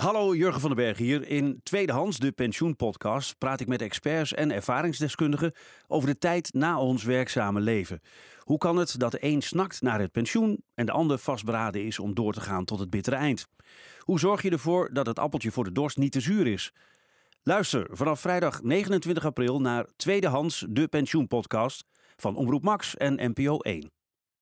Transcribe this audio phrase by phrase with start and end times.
[0.00, 1.28] Hallo, Jurgen van den Berg hier.
[1.28, 5.52] In Tweedehands, de pensioenpodcast, praat ik met experts en ervaringsdeskundigen
[5.88, 8.00] over de tijd na ons werkzame leven.
[8.38, 11.98] Hoe kan het dat de een snakt naar het pensioen en de ander vastberaden is
[11.98, 13.46] om door te gaan tot het bittere eind?
[13.98, 16.72] Hoe zorg je ervoor dat het appeltje voor de dorst niet te zuur is?
[17.42, 21.84] Luister vanaf vrijdag 29 april naar Tweedehands, de pensioenpodcast
[22.16, 23.99] van Omroep Max en NPO 1.